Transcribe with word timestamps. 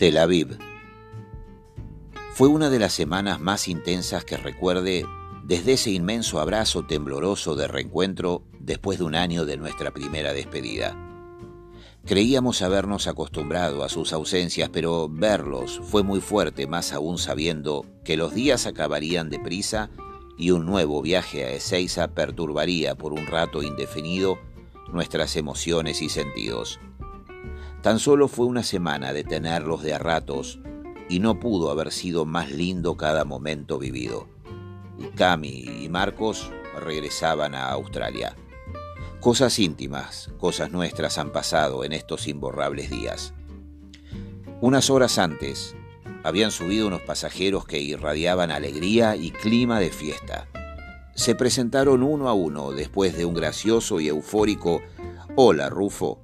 Tel 0.00 0.16
Aviv. 0.16 0.56
Fue 2.32 2.48
una 2.48 2.70
de 2.70 2.78
las 2.78 2.94
semanas 2.94 3.38
más 3.38 3.68
intensas 3.68 4.24
que 4.24 4.38
recuerde 4.38 5.04
desde 5.44 5.74
ese 5.74 5.90
inmenso 5.90 6.40
abrazo 6.40 6.86
tembloroso 6.86 7.54
de 7.54 7.68
reencuentro 7.68 8.42
después 8.60 8.98
de 8.98 9.04
un 9.04 9.14
año 9.14 9.44
de 9.44 9.58
nuestra 9.58 9.90
primera 9.90 10.32
despedida. 10.32 10.96
Creíamos 12.06 12.62
habernos 12.62 13.08
acostumbrado 13.08 13.84
a 13.84 13.90
sus 13.90 14.14
ausencias, 14.14 14.70
pero 14.70 15.06
verlos 15.10 15.82
fue 15.84 16.02
muy 16.02 16.22
fuerte, 16.22 16.66
más 16.66 16.94
aún 16.94 17.18
sabiendo 17.18 17.84
que 18.02 18.16
los 18.16 18.32
días 18.32 18.64
acabarían 18.64 19.28
deprisa 19.28 19.90
y 20.38 20.52
un 20.52 20.64
nuevo 20.64 21.02
viaje 21.02 21.44
a 21.44 21.50
Ezeiza 21.50 22.08
perturbaría 22.08 22.94
por 22.94 23.12
un 23.12 23.26
rato 23.26 23.62
indefinido 23.62 24.38
nuestras 24.90 25.36
emociones 25.36 26.00
y 26.00 26.08
sentidos. 26.08 26.80
Tan 27.82 27.98
solo 27.98 28.28
fue 28.28 28.46
una 28.46 28.62
semana 28.62 29.12
de 29.12 29.24
tenerlos 29.24 29.82
de 29.82 29.94
a 29.94 29.98
ratos 29.98 30.60
y 31.08 31.18
no 31.18 31.40
pudo 31.40 31.70
haber 31.70 31.92
sido 31.92 32.26
más 32.26 32.50
lindo 32.50 32.96
cada 32.96 33.24
momento 33.24 33.78
vivido. 33.78 34.28
Cami 35.16 35.64
y 35.82 35.88
Marcos 35.88 36.50
regresaban 36.78 37.54
a 37.54 37.70
Australia. 37.70 38.36
Cosas 39.20 39.58
íntimas, 39.58 40.30
cosas 40.38 40.70
nuestras 40.70 41.16
han 41.18 41.32
pasado 41.32 41.82
en 41.84 41.92
estos 41.92 42.26
imborrables 42.26 42.90
días. 42.90 43.32
Unas 44.60 44.90
horas 44.90 45.18
antes, 45.18 45.74
habían 46.22 46.50
subido 46.50 46.86
unos 46.86 47.00
pasajeros 47.00 47.64
que 47.64 47.80
irradiaban 47.80 48.50
alegría 48.50 49.16
y 49.16 49.30
clima 49.30 49.80
de 49.80 49.90
fiesta. 49.90 50.48
Se 51.14 51.34
presentaron 51.34 52.02
uno 52.02 52.28
a 52.28 52.34
uno 52.34 52.72
después 52.72 53.16
de 53.16 53.24
un 53.24 53.34
gracioso 53.34 54.00
y 54.00 54.08
eufórico 54.08 54.82
Hola, 55.36 55.70
Rufo, 55.70 56.20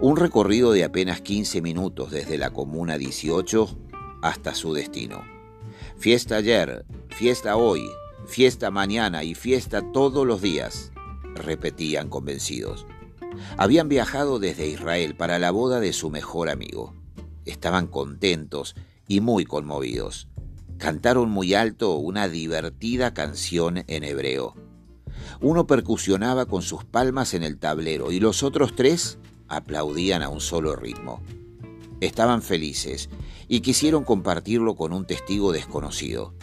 un 0.00 0.16
recorrido 0.16 0.72
de 0.72 0.84
apenas 0.84 1.20
15 1.20 1.60
minutos 1.60 2.12
desde 2.12 2.38
la 2.38 2.50
Comuna 2.50 2.98
18 2.98 3.76
hasta 4.22 4.54
su 4.54 4.72
destino. 4.72 5.24
Fiesta 5.96 6.36
ayer, 6.36 6.84
fiesta 7.08 7.56
hoy, 7.56 7.82
fiesta 8.26 8.70
mañana 8.70 9.24
y 9.24 9.34
fiesta 9.34 9.82
todos 9.92 10.24
los 10.24 10.40
días, 10.40 10.92
repetían 11.34 12.08
convencidos. 12.08 12.86
Habían 13.56 13.88
viajado 13.88 14.38
desde 14.38 14.68
Israel 14.68 15.16
para 15.16 15.40
la 15.40 15.50
boda 15.50 15.80
de 15.80 15.92
su 15.92 16.10
mejor 16.10 16.48
amigo. 16.48 16.94
Estaban 17.44 17.88
contentos 17.88 18.76
y 19.08 19.20
muy 19.20 19.44
conmovidos. 19.44 20.28
Cantaron 20.78 21.28
muy 21.28 21.54
alto 21.54 21.96
una 21.96 22.28
divertida 22.28 23.14
canción 23.14 23.82
en 23.88 24.04
hebreo. 24.04 24.54
Uno 25.40 25.66
percusionaba 25.66 26.46
con 26.46 26.62
sus 26.62 26.84
palmas 26.84 27.34
en 27.34 27.42
el 27.42 27.58
tablero 27.58 28.12
y 28.12 28.20
los 28.20 28.44
otros 28.44 28.76
tres 28.76 29.18
aplaudían 29.48 30.22
a 30.22 30.28
un 30.28 30.40
solo 30.40 30.76
ritmo. 30.76 31.20
Estaban 32.00 32.42
felices 32.42 33.08
y 33.48 33.60
quisieron 33.60 34.04
compartirlo 34.04 34.76
con 34.76 34.92
un 34.92 35.06
testigo 35.06 35.52
desconocido. 35.52 36.34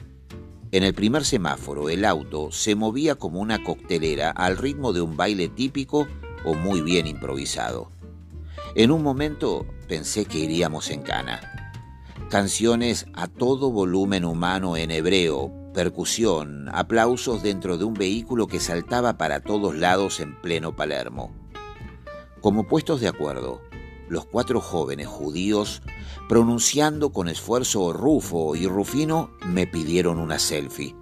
En 0.71 0.83
el 0.83 0.93
primer 0.93 1.23
semáforo 1.23 1.89
el 1.89 2.03
auto 2.03 2.51
se 2.51 2.75
movía 2.75 3.15
como 3.15 3.39
una 3.39 3.63
coctelera 3.63 4.31
al 4.31 4.57
ritmo 4.57 4.91
de 4.91 5.01
un 5.01 5.15
baile 5.15 5.47
típico 5.47 6.07
o 6.43 6.53
muy 6.53 6.81
bien 6.81 7.07
improvisado. 7.07 7.91
En 8.75 8.91
un 8.91 9.01
momento 9.01 9.65
pensé 9.87 10.25
que 10.25 10.39
iríamos 10.39 10.89
en 10.89 11.01
cana. 11.01 11.39
Canciones 12.29 13.05
a 13.13 13.27
todo 13.27 13.71
volumen 13.71 14.25
humano 14.25 14.75
en 14.75 14.91
hebreo, 14.91 15.53
percusión, 15.73 16.69
aplausos 16.73 17.43
dentro 17.43 17.77
de 17.77 17.85
un 17.85 17.93
vehículo 17.93 18.47
que 18.47 18.59
saltaba 18.59 19.17
para 19.17 19.39
todos 19.39 19.75
lados 19.75 20.19
en 20.19 20.35
pleno 20.41 20.75
Palermo. 20.75 21.44
Como 22.45 22.67
puestos 22.67 23.01
de 23.01 23.07
acuerdo, 23.07 23.59
los 24.07 24.27
cuatro 24.27 24.61
jóvenes 24.61 25.07
judíos, 25.07 25.81
pronunciando 26.29 27.11
con 27.11 27.27
esfuerzo 27.27 27.91
Rufo 27.91 28.55
y 28.55 28.67
Rufino, 28.67 29.31
me 29.47 29.65
pidieron 29.65 30.19
una 30.19 30.37
selfie. 30.37 30.95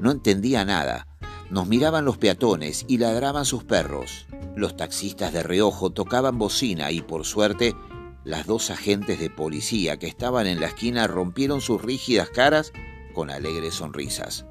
No 0.00 0.12
entendía 0.12 0.64
nada. 0.64 1.08
Nos 1.50 1.66
miraban 1.66 2.04
los 2.04 2.16
peatones 2.16 2.84
y 2.86 2.98
ladraban 2.98 3.44
sus 3.44 3.64
perros. 3.64 4.28
Los 4.54 4.76
taxistas 4.76 5.32
de 5.32 5.42
reojo 5.42 5.90
tocaban 5.90 6.38
bocina 6.38 6.92
y, 6.92 7.00
por 7.00 7.24
suerte, 7.24 7.74
las 8.22 8.46
dos 8.46 8.70
agentes 8.70 9.18
de 9.18 9.30
policía 9.30 9.98
que 9.98 10.06
estaban 10.06 10.46
en 10.46 10.60
la 10.60 10.68
esquina 10.68 11.08
rompieron 11.08 11.60
sus 11.60 11.82
rígidas 11.82 12.30
caras 12.30 12.72
con 13.14 13.30
alegres 13.30 13.74
sonrisas. 13.74 14.46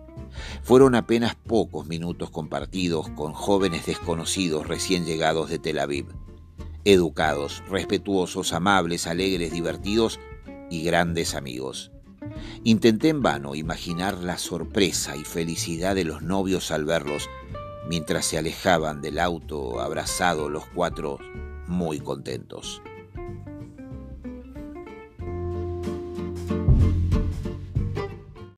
Fueron 0.62 0.96
apenas 0.96 1.35
pocos 1.35 1.88
minutos 1.88 2.31
compartidos 2.31 3.07
con 3.12 3.31
jóvenes 3.31 3.85
desconocidos 3.85 4.67
recién 4.67 5.06
llegados 5.06 5.50
de 5.50 5.57
Tel 5.57 5.79
Aviv 5.79 6.07
educados, 6.85 7.63
respetuosos, 7.69 8.53
amables, 8.53 9.07
alegres, 9.07 9.51
divertidos 9.51 10.19
y 10.69 10.83
grandes 10.83 11.35
amigos. 11.35 11.91
Intenté 12.63 13.09
en 13.09 13.21
vano 13.21 13.55
imaginar 13.55 14.17
la 14.19 14.38
sorpresa 14.38 15.16
y 15.16 15.23
felicidad 15.23 15.95
de 15.95 16.05
los 16.05 16.22
novios 16.22 16.72
al 16.72 16.85
verlos 16.85 17.29
mientras 17.88 18.25
se 18.25 18.38
alejaban 18.38 19.01
del 19.01 19.19
auto 19.19 19.81
abrazados 19.81 20.49
los 20.49 20.66
cuatro 20.67 21.19
muy 21.67 21.99
contentos. 21.99 22.81